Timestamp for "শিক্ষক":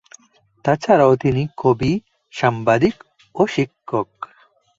3.47-4.09